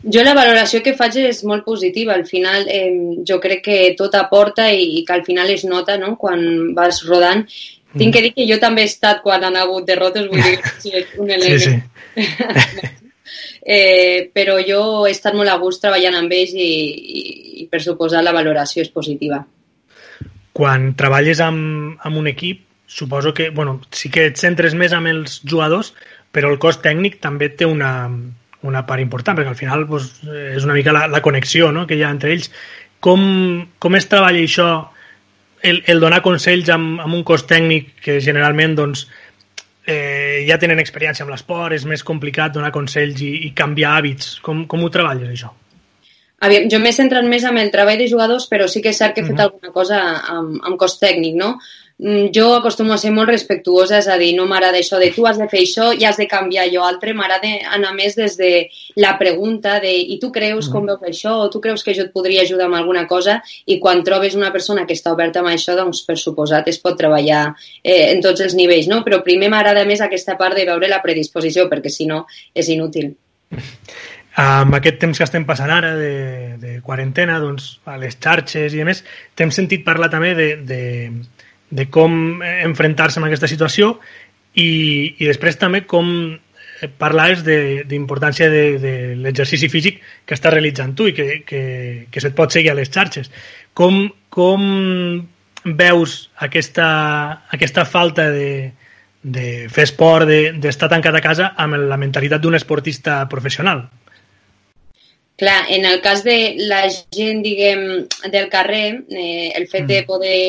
Jo 0.00 0.22
la 0.24 0.32
valoració 0.32 0.80
que 0.84 0.94
faig 0.96 1.18
és 1.20 1.42
molt 1.44 1.66
positiva. 1.66 2.14
Al 2.14 2.24
final 2.28 2.64
eh, 2.72 2.92
jo 3.28 3.36
crec 3.42 3.64
que 3.66 3.80
tot 3.98 4.14
aporta 4.16 4.70
i, 4.72 4.86
i 5.00 5.04
que 5.04 5.12
al 5.18 5.26
final 5.26 5.50
es 5.52 5.66
nota 5.68 5.98
no? 6.00 6.14
quan 6.20 6.72
vas 6.76 7.02
rodant. 7.04 7.44
Mm. 7.44 7.98
Tinc 7.98 8.14
que 8.14 8.22
dir 8.24 8.32
que 8.36 8.46
jo 8.48 8.56
també 8.62 8.86
he 8.86 8.90
estat 8.90 9.20
quan 9.24 9.44
han 9.44 9.58
hagut 9.60 9.84
derrotes, 9.88 10.30
vull 10.30 10.40
dir 10.40 10.56
que 10.62 11.04
un 11.20 11.30
element. 11.36 11.60
Sí, 11.60 12.24
sí. 12.24 12.96
eh, 13.66 14.30
però 14.32 14.56
jo 14.64 15.06
he 15.06 15.12
estat 15.12 15.36
molt 15.36 15.52
a 15.52 15.58
gust 15.60 15.82
treballant 15.84 16.16
amb 16.16 16.32
ells 16.32 16.54
i, 16.56 16.70
i, 17.20 17.22
i 17.64 17.68
per 17.70 17.82
suposar 17.84 18.24
la 18.24 18.34
valoració 18.36 18.84
és 18.86 18.92
positiva. 18.94 19.42
Quan 20.56 20.94
treballes 20.98 21.42
amb, 21.44 22.00
amb 22.02 22.18
un 22.18 22.30
equip, 22.30 22.64
suposo 22.90 23.34
que, 23.34 23.50
bueno, 23.54 23.80
sí 23.94 24.10
que 24.10 24.26
et 24.32 24.40
centres 24.40 24.74
més 24.74 24.96
amb 24.96 25.12
els 25.12 25.38
jugadors, 25.44 25.92
però 26.32 26.50
el 26.50 26.58
cos 26.62 26.80
tècnic 26.82 27.20
també 27.22 27.50
té 27.54 27.68
una, 27.68 28.08
una 28.68 28.84
part 28.86 29.02
important, 29.02 29.36
perquè 29.38 29.52
al 29.52 29.58
final 29.58 29.86
doncs, 29.88 30.20
és 30.56 30.64
una 30.66 30.76
mica 30.76 30.92
la, 30.92 31.06
la 31.08 31.22
connexió 31.24 31.70
no? 31.72 31.86
que 31.86 31.96
hi 31.96 32.04
ha 32.04 32.12
entre 32.12 32.32
ells. 32.34 32.50
Com, 33.00 33.22
com 33.80 33.96
es 33.96 34.08
treballa 34.10 34.42
això, 34.44 34.68
el, 35.62 35.82
el 35.88 36.00
donar 36.00 36.20
consells 36.24 36.68
amb, 36.72 37.00
amb 37.00 37.16
un 37.16 37.24
cos 37.24 37.46
tècnic 37.48 37.94
que 38.04 38.18
generalment 38.20 38.76
doncs, 38.76 39.06
eh, 39.86 40.44
ja 40.48 40.58
tenen 40.60 40.80
experiència 40.82 41.24
amb 41.24 41.32
l'esport, 41.32 41.74
és 41.76 41.86
més 41.88 42.04
complicat 42.06 42.54
donar 42.54 42.72
consells 42.74 43.22
i, 43.24 43.32
i 43.48 43.54
canviar 43.56 43.96
hàbits. 43.96 44.36
Com, 44.44 44.66
com 44.70 44.84
ho 44.84 44.92
treballes, 44.92 45.32
això? 45.32 45.52
Aviam, 46.40 46.70
jo 46.72 46.78
m'he 46.80 46.92
centrat 46.96 47.26
més 47.28 47.44
en 47.44 47.58
el 47.60 47.72
treball 47.72 48.00
de 48.00 48.08
jugadors, 48.08 48.46
però 48.48 48.68
sí 48.68 48.80
que 48.80 48.94
és 48.94 49.00
cert 49.00 49.14
que 49.14 49.20
he 49.20 49.26
fet 49.26 49.36
uh 49.36 49.40
-huh. 49.40 49.48
alguna 49.48 49.72
cosa 49.72 49.98
amb, 50.36 50.60
amb 50.64 50.78
cos 50.80 50.96
tècnic, 51.00 51.36
no? 51.36 51.58
Mm, 52.02 52.30
jo 52.32 52.54
acostumo 52.54 52.94
a 52.94 52.98
ser 52.98 53.10
molt 53.12 53.28
respectuosa, 53.28 53.98
és 53.98 54.06
a 54.08 54.14
dir, 54.16 54.30
no 54.32 54.46
m'agrada 54.48 54.78
això 54.80 54.96
de 54.96 55.10
tu 55.12 55.26
has 55.28 55.36
de 55.36 55.50
fer 55.52 55.60
això 55.66 55.90
i 55.92 56.06
has 56.08 56.16
de 56.16 56.24
canviar 56.30 56.62
allò 56.64 56.86
altre, 56.88 57.12
m'agrada 57.12 57.50
anar 57.76 57.90
més 57.92 58.14
des 58.16 58.38
de 58.40 58.52
la 58.96 59.10
pregunta 59.18 59.74
de 59.82 59.90
i 60.14 60.16
tu 60.22 60.30
creus 60.32 60.70
com 60.72 60.86
mm. 60.86 60.94
veus 60.94 61.10
això 61.10 61.34
o 61.42 61.50
tu 61.52 61.60
creus 61.60 61.84
que 61.84 61.92
jo 61.92 62.06
et 62.06 62.14
podria 62.14 62.46
ajudar 62.46 62.70
amb 62.70 62.78
alguna 62.78 63.02
cosa 63.10 63.34
i 63.66 63.76
quan 63.82 64.00
trobes 64.06 64.36
una 64.38 64.48
persona 64.54 64.86
que 64.86 64.96
està 64.96 65.12
oberta 65.12 65.42
amb 65.42 65.52
això, 65.52 65.74
doncs 65.76 66.00
per 66.06 66.16
suposat 66.16 66.70
es 66.72 66.78
pot 66.80 66.96
treballar 66.96 67.42
eh, 67.82 68.06
en 68.14 68.24
tots 68.24 68.40
els 68.46 68.56
nivells, 68.56 68.88
no? 68.88 69.02
Però 69.04 69.20
primer 69.26 69.50
m'agrada 69.52 69.84
més 69.84 70.00
aquesta 70.00 70.38
part 70.40 70.56
de 70.56 70.64
veure 70.70 70.88
la 70.88 71.02
predisposició 71.04 71.66
perquè 71.68 71.92
si 71.92 72.08
no 72.08 72.22
és 72.54 72.72
inútil. 72.72 73.12
Amb 74.40 74.72
aquest 74.78 74.96
temps 75.02 75.18
que 75.18 75.26
estem 75.26 75.44
passant 75.44 75.68
ara 75.74 75.92
de, 75.98 76.56
de 76.62 76.78
quarantena, 76.86 77.36
doncs, 77.42 77.74
a 77.84 77.98
les 78.00 78.16
xarxes 78.16 78.72
i 78.72 78.80
a 78.80 78.88
més, 78.88 79.02
t'hem 79.36 79.52
sentit 79.52 79.84
parlar 79.84 80.08
també 80.08 80.32
de, 80.38 80.48
de, 80.64 80.80
de 81.70 81.86
com 81.90 82.42
enfrontar-se 82.42 83.20
amb 83.20 83.28
aquesta 83.28 83.48
situació 83.50 83.94
i, 84.58 84.70
i 85.18 85.26
després 85.26 85.58
també 85.58 85.84
com 85.86 86.08
parlaves 86.98 87.42
d'importància 87.44 88.48
de, 88.50 88.62
de, 88.78 88.78
de 88.80 88.92
l'exercici 89.20 89.68
físic 89.68 90.00
que 90.26 90.34
estàs 90.34 90.54
realitzant 90.54 90.94
tu 90.96 91.06
i 91.10 91.14
que, 91.14 91.42
que, 91.46 91.62
que 92.10 92.22
se't 92.22 92.36
pot 92.36 92.52
seguir 92.52 92.72
a 92.72 92.78
les 92.78 92.90
xarxes. 92.90 93.30
Com, 93.76 94.06
com 94.32 94.64
veus 95.64 96.30
aquesta, 96.40 96.88
aquesta 97.52 97.84
falta 97.84 98.30
de, 98.32 98.72
de 99.22 99.46
fer 99.68 99.84
esport, 99.90 100.26
d'estar 100.26 100.88
de, 100.88 100.94
tancat 100.96 101.18
a 101.18 101.24
casa 101.24 101.52
amb 101.60 101.76
la 101.90 102.00
mentalitat 102.00 102.40
d'un 102.40 102.56
esportista 102.56 103.22
professional? 103.28 103.84
Clar, 105.40 105.64
en 105.72 105.86
el 105.88 106.02
cas 106.04 106.22
de 106.24 106.36
la 106.68 106.82
gent, 106.90 107.40
diguem, 107.42 108.06
del 108.28 108.50
carrer, 108.52 109.04
eh, 109.08 109.52
el 109.56 109.66
fet 109.68 109.86
mm. 109.86 109.88
de 109.88 110.02
poder 110.04 110.40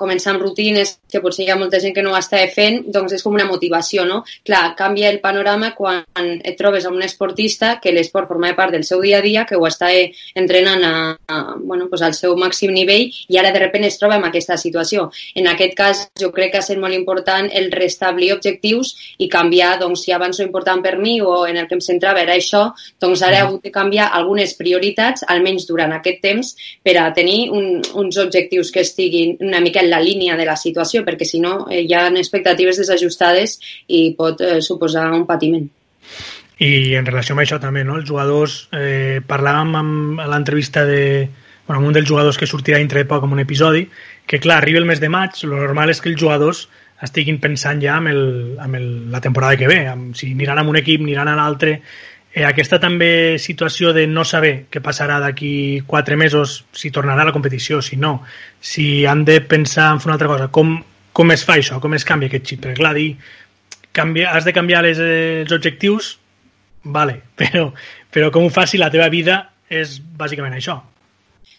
començar 0.00 0.32
amb 0.32 0.42
rutines, 0.42 0.94
que 1.08 1.20
potser 1.24 1.44
hi 1.46 1.50
ha 1.52 1.58
molta 1.60 1.80
gent 1.80 1.94
que 1.96 2.04
no 2.04 2.12
ho 2.12 2.18
està 2.18 2.40
fent, 2.52 2.82
doncs 2.92 3.14
és 3.16 3.24
com 3.24 3.36
una 3.36 3.48
motivació, 3.48 4.04
no? 4.08 4.22
Clar, 4.46 4.74
canvia 4.78 5.10
el 5.12 5.20
panorama 5.20 5.74
quan 5.76 6.04
et 6.16 6.56
trobes 6.58 6.86
amb 6.88 6.96
un 6.96 7.04
esportista 7.04 7.76
que 7.82 7.92
l'esport 7.92 8.28
forma 8.28 8.54
part 8.56 8.72
del 8.72 8.84
seu 8.88 9.00
dia 9.04 9.18
a 9.20 9.24
dia, 9.24 9.44
que 9.48 9.56
ho 9.56 9.66
està 9.68 9.90
entrenant 10.34 10.84
a, 10.84 10.94
a, 11.28 11.38
bueno, 11.60 11.88
pues 11.88 12.02
al 12.02 12.16
seu 12.16 12.36
màxim 12.40 12.72
nivell 12.72 13.08
i 13.28 13.38
ara 13.40 13.52
de 13.52 13.60
sobte 13.64 13.84
es 13.86 13.98
troba 14.00 14.16
en 14.16 14.24
aquesta 14.28 14.56
situació. 14.56 15.08
En 15.34 15.48
aquest 15.48 15.76
cas, 15.76 16.02
jo 16.20 16.32
crec 16.32 16.52
que 16.52 16.60
ha 16.60 16.64
estat 16.64 16.80
molt 16.80 16.96
important 16.96 17.48
el 17.52 17.70
restablir 17.72 18.32
objectius 18.34 18.94
i 19.18 19.28
canviar, 19.28 19.76
doncs, 19.80 20.04
si 20.04 20.12
abans 20.12 20.40
no 20.40 20.46
important 20.46 20.82
per 20.84 20.96
mi 20.98 21.18
o 21.20 21.46
en 21.46 21.56
el 21.56 21.68
que 21.68 21.76
em 21.78 21.84
centrava 21.84 22.22
era 22.24 22.36
això, 22.36 22.68
doncs 23.00 23.22
ara 23.22 23.32
mm. 23.32 23.38
he 23.38 23.46
hagut 23.46 23.68
de 23.68 23.74
canviar 23.74 24.10
algun 24.12 24.37
unes 24.38 24.54
prioritats, 24.54 25.26
almenys 25.26 25.66
durant 25.68 25.92
aquest 25.98 26.22
temps, 26.22 26.54
per 26.86 26.94
a 27.02 27.08
tenir 27.14 27.50
un, 27.50 27.82
uns 27.98 28.20
objectius 28.22 28.70
que 28.72 28.86
estiguin 28.86 29.36
una 29.42 29.60
mica 29.60 29.82
en 29.82 29.90
la 29.90 30.00
línia 30.00 30.38
de 30.38 30.46
la 30.46 30.56
situació, 30.56 31.02
perquè 31.04 31.26
si 31.26 31.42
no 31.42 31.66
eh, 31.66 31.82
hi 31.82 31.92
ha 31.92 32.06
expectatives 32.14 32.78
desajustades 32.80 33.58
i 33.88 34.12
pot 34.18 34.40
eh, 34.40 34.60
suposar 34.62 35.10
un 35.16 35.26
patiment. 35.26 35.66
I 36.58 36.96
en 36.98 37.06
relació 37.06 37.36
amb 37.36 37.44
això 37.44 37.60
també, 37.62 37.84
no? 37.86 37.98
els 38.00 38.08
jugadors, 38.08 38.64
eh, 38.74 39.20
parlàvem 39.26 39.76
amb 39.78 40.24
l'entrevista 40.26 40.82
de, 40.86 41.28
bueno, 41.68 41.82
amb 41.82 41.90
un 41.90 41.94
dels 41.98 42.08
jugadors 42.08 42.38
que 42.38 42.48
sortirà 42.50 42.80
dintre 42.82 43.04
de 43.04 43.10
poc 43.10 43.22
amb 43.22 43.36
un 43.36 43.44
episodi, 43.44 43.84
que 44.26 44.40
clar, 44.42 44.58
arriba 44.58 44.82
el 44.82 44.88
mes 44.88 45.00
de 45.00 45.10
maig, 45.12 45.38
lo 45.46 45.60
normal 45.60 45.94
és 45.94 46.02
que 46.02 46.10
els 46.10 46.18
jugadors 46.18 46.66
estiguin 47.06 47.38
pensant 47.38 47.78
ja 47.78 47.94
amb, 48.00 48.10
el, 48.10 48.22
amb 48.58 48.74
el, 48.74 48.88
la 49.12 49.22
temporada 49.22 49.56
que 49.56 49.68
ve, 49.70 49.84
amb, 49.86 50.16
si 50.18 50.32
aniran 50.34 50.58
a 50.58 50.66
un 50.66 50.80
equip, 50.80 51.04
aniran 51.04 51.30
a 51.30 51.36
l'altre, 51.38 51.78
Eh, 52.34 52.44
aquesta 52.44 52.76
també 52.78 53.38
situació 53.40 53.94
de 53.96 54.04
no 54.06 54.24
saber 54.28 54.68
què 54.70 54.82
passarà 54.84 55.16
d'aquí 55.22 55.82
quatre 55.88 56.16
mesos, 56.20 56.60
si 56.76 56.92
tornarà 56.92 57.24
a 57.24 57.28
la 57.30 57.34
competició, 57.34 57.80
si 57.82 57.96
no, 57.96 58.18
si 58.60 59.06
han 59.08 59.24
de 59.24 59.40
pensar 59.40 59.88
en 59.94 60.02
fer 60.02 60.10
una 60.10 60.18
altra 60.18 60.28
cosa, 60.28 60.48
com, 60.52 60.76
com 61.16 61.32
es 61.32 61.44
fa 61.48 61.56
això, 61.56 61.80
com 61.80 61.96
es 61.96 62.04
canvia 62.08 62.28
aquest 62.28 62.52
xip? 62.52 62.60
Perquè 62.66 62.82
clar, 62.82 62.92
dir, 62.98 63.14
canvia, 63.96 64.34
has 64.36 64.44
de 64.44 64.54
canviar 64.56 64.84
les, 64.84 65.00
eh, 65.00 65.40
els 65.46 65.56
objectius, 65.56 66.12
vale, 66.84 67.22
però, 67.40 67.70
però 68.12 68.30
com 68.34 68.46
ho 68.46 68.52
fas 68.52 68.74
si 68.74 68.82
la 68.82 68.92
teva 68.92 69.08
vida 69.12 69.40
és 69.68 69.98
bàsicament 70.20 70.54
això? 70.60 70.78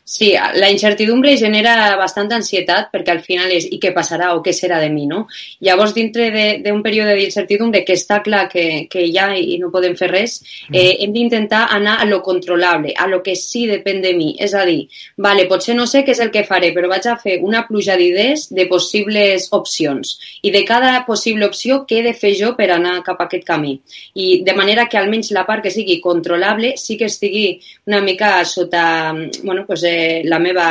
Sí, 0.10 0.32
la 0.34 0.72
incertidumbre 0.72 1.36
genera 1.38 1.96
bastanta 2.00 2.34
ansietat 2.40 2.88
perquè 2.90 3.12
al 3.14 3.20
final 3.22 3.52
és 3.54 3.68
i 3.70 3.78
què 3.78 3.92
passarà 3.94 4.32
o 4.34 4.40
què 4.42 4.50
serà 4.58 4.80
de 4.82 4.88
mi, 4.90 5.04
no? 5.06 5.28
Llavors, 5.62 5.92
dintre 5.94 6.32
d'un 6.64 6.80
període 6.82 7.14
d'incertidumbre 7.14 7.84
que 7.86 7.94
està 7.94 8.18
clar 8.26 8.48
que, 8.50 8.64
que 8.90 9.04
hi 9.06 9.20
ha 9.22 9.28
i 9.38 9.60
no 9.62 9.70
podem 9.70 9.94
fer 10.00 10.10
res, 10.10 10.40
mm. 10.42 10.74
eh, 10.74 10.96
hem 11.06 11.14
d'intentar 11.14 11.60
anar 11.76 12.00
a 12.02 12.08
lo 12.10 12.24
controlable, 12.26 12.96
a 12.98 13.06
lo 13.12 13.20
que 13.22 13.36
sí 13.38 13.68
depèn 13.70 14.02
de 14.02 14.16
mi. 14.18 14.32
És 14.42 14.56
a 14.58 14.64
dir, 14.66 14.88
vale, 15.28 15.46
potser 15.52 15.76
no 15.78 15.86
sé 15.86 16.02
què 16.02 16.18
és 16.18 16.24
el 16.26 16.34
que 16.34 16.44
faré, 16.50 16.74
però 16.74 16.90
vaig 16.90 17.06
a 17.06 17.14
fer 17.22 17.38
una 17.46 17.62
pluja 17.70 17.94
d'idees 18.02 18.48
de 18.50 18.66
possibles 18.66 19.46
opcions 19.54 20.16
i 20.42 20.50
de 20.50 20.64
cada 20.66 20.96
possible 21.06 21.46
opció 21.46 21.84
què 21.86 22.02
he 22.02 22.08
de 22.10 22.16
fer 22.18 22.34
jo 22.42 22.56
per 22.58 22.72
anar 22.74 22.96
cap 23.06 23.22
a 23.22 23.30
aquest 23.30 23.46
camí. 23.46 23.78
I 24.18 24.42
de 24.42 24.58
manera 24.58 24.90
que 24.90 24.98
almenys 24.98 25.30
la 25.38 25.46
part 25.46 25.62
que 25.62 25.76
sigui 25.78 26.02
controlable 26.02 26.74
sí 26.82 26.98
que 26.98 27.14
estigui 27.14 27.60
una 27.86 28.02
mica 28.02 28.34
sota, 28.46 29.14
bueno, 29.44 29.70
pues, 29.70 29.86
eh, 29.86 29.99
la, 30.26 30.40
meva, 30.44 30.68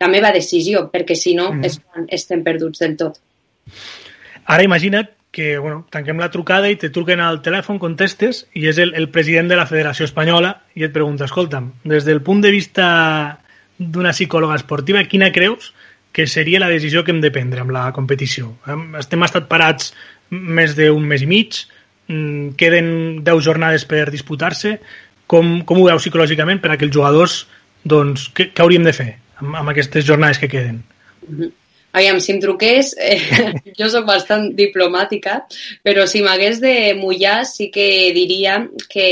la 0.00 0.08
meva 0.12 0.32
decisió, 0.34 0.86
perquè 0.92 1.16
si 1.18 1.34
no 1.38 1.50
mm. 1.52 1.68
és 1.68 1.78
quan 1.82 2.08
estem 2.12 2.44
perduts 2.46 2.82
del 2.82 2.96
tot. 3.00 3.20
Ara 4.46 4.66
imagina't 4.66 5.12
que 5.36 5.58
bueno, 5.58 5.82
tanquem 5.92 6.16
la 6.16 6.30
trucada 6.32 6.70
i 6.72 6.78
te 6.80 6.88
truquen 6.88 7.20
al 7.20 7.42
telèfon, 7.44 7.76
contestes, 7.76 8.46
i 8.56 8.70
és 8.70 8.78
el, 8.80 8.94
el 8.96 9.10
president 9.12 9.50
de 9.50 9.58
la 9.58 9.66
Federació 9.68 10.06
Espanyola 10.08 10.54
i 10.80 10.86
et 10.86 10.94
pregunta, 10.94 11.26
escolta'm, 11.28 11.66
des 11.84 12.06
del 12.08 12.22
punt 12.24 12.40
de 12.40 12.54
vista 12.54 12.86
d'una 13.76 14.14
psicòloga 14.16 14.56
esportiva, 14.56 15.02
quina 15.04 15.28
creus 15.34 15.74
que 16.16 16.24
seria 16.24 16.62
la 16.62 16.70
decisió 16.72 17.02
que 17.04 17.12
hem 17.12 17.20
de 17.20 17.28
prendre 17.34 17.60
amb 17.60 17.74
la 17.76 17.90
competició? 17.92 18.54
Estem 18.96 19.26
estat 19.26 19.50
parats 19.50 19.92
més 20.30 20.72
d'un 20.78 21.04
mes 21.04 21.20
i 21.20 21.28
mig, 21.28 21.60
mm, 22.08 22.56
queden 22.56 22.88
10 23.26 23.44
jornades 23.44 23.84
per 23.84 24.06
disputar-se, 24.08 24.78
com, 25.28 25.58
com 25.68 25.82
ho 25.82 25.90
veus 25.90 26.06
psicològicament 26.06 26.64
per 26.64 26.72
a 26.72 26.80
que 26.80 26.88
els 26.88 26.96
jugadors 26.96 27.42
doncs 27.92 28.28
què, 28.34 28.50
què 28.52 28.64
hauríem 28.64 28.86
de 28.86 28.94
fer 28.96 29.12
amb, 29.40 29.54
amb 29.62 29.72
aquestes 29.72 30.06
jornades 30.06 30.42
que 30.42 30.50
queden? 30.52 30.82
Aviam, 31.96 32.18
si 32.20 32.34
em 32.34 32.40
truqués, 32.42 32.92
eh, 33.00 33.16
jo 33.78 33.88
sóc 33.88 34.04
bastant 34.08 34.50
diplomàtica, 34.58 35.38
però 35.86 36.04
si 36.10 36.20
m'hagués 36.24 36.60
de 36.60 36.74
mullar 36.98 37.38
sí 37.48 37.70
que 37.72 38.12
diria 38.16 38.58
que 38.92 39.08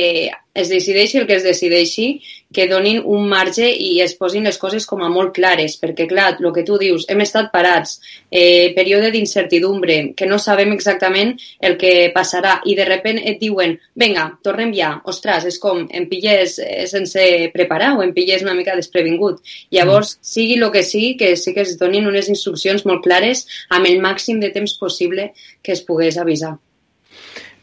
es 0.55 0.71
decideixi 0.71 1.23
el 1.23 1.29
que 1.31 1.39
es 1.39 1.47
decideixi, 1.47 2.09
que 2.55 2.69
donin 2.71 3.01
un 3.05 3.27
marge 3.29 3.67
i 3.69 4.01
es 4.05 4.15
posin 4.19 4.47
les 4.49 4.59
coses 4.63 4.87
com 4.87 5.03
a 5.05 5.11
molt 5.13 5.35
clares, 5.37 5.77
perquè, 5.81 6.07
clar, 6.11 6.31
el 6.39 6.53
que 6.55 6.65
tu 6.67 6.79
dius, 6.81 7.07
hem 7.11 7.21
estat 7.25 7.51
parats, 7.53 7.99
eh, 8.31 8.73
període 8.77 9.11
d'incertidumbre, 9.13 9.99
que 10.17 10.29
no 10.31 10.39
sabem 10.39 10.73
exactament 10.73 11.35
el 11.61 11.77
que 11.81 12.13
passarà, 12.15 12.61
i 12.65 12.77
de 12.79 12.87
repent 12.89 13.21
et 13.21 13.41
diuen, 13.43 13.77
venga, 13.95 14.27
tornem 14.47 14.73
ja, 14.77 14.95
ostres, 15.11 15.49
és 15.51 15.59
com, 15.63 15.85
em 15.91 16.09
pilles 16.11 16.59
eh, 16.63 16.85
sense 16.91 17.27
preparar 17.55 17.95
o 17.99 18.05
em 18.07 18.15
pilles 18.17 18.47
una 18.47 18.55
mica 18.55 18.77
desprevingut. 18.79 19.43
Llavors, 19.75 20.17
mm. 20.17 20.31
sigui 20.35 20.61
el 20.61 20.71
que 20.73 20.85
sigui, 20.87 21.17
que 21.21 21.35
sí 21.37 21.55
que 21.55 21.67
es 21.67 21.75
donin 21.81 22.07
unes 22.11 22.31
instruccions 22.33 22.87
molt 22.89 23.03
clares 23.05 23.47
amb 23.71 23.91
el 23.91 24.01
màxim 24.05 24.41
de 24.41 24.55
temps 24.55 24.79
possible 24.79 25.33
que 25.63 25.75
es 25.75 25.83
pogués 25.83 26.21
avisar. 26.21 26.57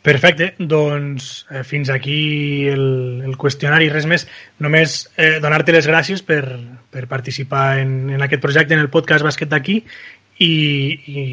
Perfecte, 0.01 0.55
doncs 0.57 1.45
eh, 1.51 1.61
fins 1.63 1.91
aquí 1.93 2.67
el, 2.67 3.21
el 3.21 3.35
qüestionari. 3.37 3.89
Res 3.93 4.07
més, 4.09 4.25
només 4.57 4.95
eh, 5.13 5.37
donar-te 5.43 5.75
les 5.75 5.85
gràcies 5.85 6.23
per, 6.25 6.41
per 6.89 7.05
participar 7.11 7.77
en, 7.83 8.09
en 8.09 8.25
aquest 8.25 8.41
projecte, 8.41 8.73
en 8.73 8.81
el 8.81 8.89
podcast 8.93 9.25
Bàsquet 9.27 9.51
d'aquí 9.51 9.77
i, 10.41 10.51
i 11.05 11.25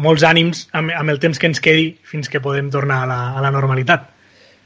molts 0.00 0.24
ànims 0.24 0.64
amb, 0.72 0.94
amb 0.96 1.12
el 1.12 1.20
temps 1.20 1.36
que 1.36 1.50
ens 1.50 1.60
quedi 1.60 1.90
fins 2.08 2.32
que 2.32 2.40
podem 2.40 2.72
tornar 2.72 3.02
a 3.04 3.10
la, 3.10 3.20
a 3.36 3.44
la 3.44 3.52
normalitat. 3.52 4.08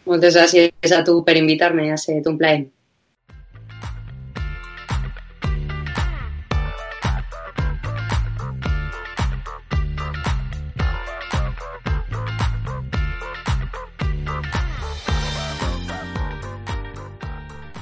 Moltes 0.06 0.38
gràcies 0.38 0.94
a 0.94 1.02
tu 1.06 1.18
per 1.26 1.34
invitar-me, 1.40 1.90
ha 1.90 1.98
estat 1.98 2.30
un 2.30 2.38
plaer. 2.38 2.68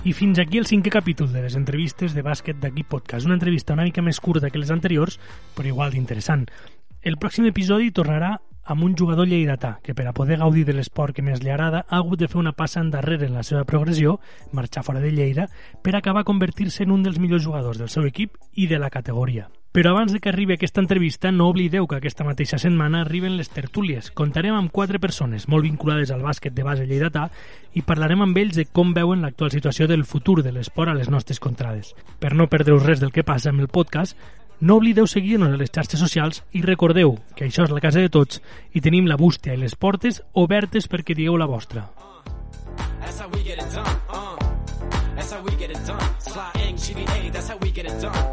I 0.09 0.15
fins 0.17 0.39
aquí 0.41 0.57
el 0.57 0.65
cinquè 0.65 0.89
capítol 0.89 1.35
de 1.35 1.43
les 1.45 1.53
entrevistes 1.59 2.15
de 2.17 2.23
bàsquet 2.25 2.57
d'aquí 2.63 2.81
podcast. 2.81 3.27
Una 3.29 3.35
entrevista 3.37 3.75
una 3.75 3.85
mica 3.85 4.01
més 4.01 4.23
curta 4.25 4.49
que 4.49 4.61
les 4.63 4.71
anteriors, 4.73 5.19
però 5.53 5.69
igual 5.69 5.93
d'interessant. 5.93 6.47
El 7.05 7.19
pròxim 7.21 7.45
episodi 7.51 7.91
tornarà 7.93 8.31
amb 8.73 8.87
un 8.89 8.97
jugador 8.97 9.29
lleidatà 9.29 9.75
que 9.85 9.93
per 9.99 10.07
a 10.09 10.15
poder 10.17 10.41
gaudir 10.41 10.65
de 10.65 10.79
l'esport 10.79 11.13
que 11.13 11.27
més 11.27 11.45
li 11.45 11.53
agrada 11.53 11.85
ha 11.85 12.01
hagut 12.01 12.25
de 12.25 12.31
fer 12.33 12.41
una 12.41 12.57
passa 12.57 12.81
endarrere 12.81 13.29
en 13.29 13.37
la 13.37 13.45
seva 13.45 13.67
progressió, 13.69 14.17
marxar 14.51 14.87
fora 14.89 15.05
de 15.05 15.13
Lleida, 15.13 15.51
per 15.85 15.97
acabar 15.97 16.25
convertir-se 16.25 16.89
en 16.89 16.97
un 16.97 17.05
dels 17.05 17.21
millors 17.21 17.45
jugadors 17.45 17.77
del 17.77 17.93
seu 17.93 18.09
equip 18.09 18.41
i 18.57 18.65
de 18.67 18.81
la 18.81 18.89
categoria. 18.89 19.51
Però 19.79 19.93
abans 19.93 20.11
de 20.11 20.19
que 20.19 20.29
arribi 20.29 20.57
aquesta 20.57 20.81
entrevista, 20.81 21.31
no 21.31 21.47
oblideu 21.47 21.85
que 21.87 21.95
aquesta 21.95 22.25
mateixa 22.27 22.59
setmana 22.59 23.05
arriben 23.05 23.37
les 23.39 23.47
tertúlies. 23.55 24.09
Contarem 24.11 24.57
amb 24.59 24.73
quatre 24.75 24.99
persones 24.99 25.45
molt 25.47 25.63
vinculades 25.63 26.11
al 26.11 26.25
bàsquet 26.25 26.51
de 26.57 26.65
base 26.67 26.83
lleidatà 26.83 27.29
i 27.79 27.85
parlarem 27.87 28.25
amb 28.25 28.41
ells 28.43 28.59
de 28.59 28.65
com 28.67 28.91
veuen 28.97 29.23
l'actual 29.23 29.53
situació 29.55 29.87
del 29.87 30.03
futur 30.03 30.43
de 30.43 30.51
l'esport 30.51 30.91
a 30.91 30.97
les 30.99 31.07
nostres 31.15 31.39
contrades. 31.39 31.93
Per 32.19 32.33
no 32.35 32.49
perdre 32.51 32.75
res 32.83 32.99
del 32.99 33.15
que 33.15 33.23
passa 33.23 33.53
amb 33.53 33.63
el 33.63 33.71
podcast, 33.71 34.19
no 34.59 34.81
oblideu 34.83 35.07
seguir-nos 35.07 35.55
a 35.55 35.61
les 35.63 35.71
xarxes 35.71 36.03
socials 36.03 36.43
i 36.51 36.65
recordeu 36.67 37.15
que 37.39 37.47
això 37.47 37.63
és 37.63 37.71
la 37.71 37.85
casa 37.87 38.03
de 38.03 38.11
tots 38.11 38.43
i 38.75 38.83
tenim 38.83 39.07
la 39.07 39.15
bústia 39.15 39.55
i 39.55 39.63
les 39.63 39.79
portes 39.79 40.25
obertes 40.35 40.91
perquè 40.91 41.15
digueu 41.15 41.39
la 41.39 41.47
vostra. 41.47 41.87
That's 42.99 43.23
how 43.23 43.31
we 43.31 43.47
get 43.47 43.63
it 43.63 43.71
done, 43.71 43.95
uh. 44.11 44.35
That's 45.15 45.31
how 45.31 45.39
we 45.47 45.55
get 45.55 45.71
it 45.71 45.79
done. 45.87 46.03
Slide 46.19 46.75
GBA, 46.75 47.31
that's 47.31 47.47
how 47.47 47.59
we 47.63 47.71
get 47.71 47.87
it 47.87 47.95
done. 48.03 48.28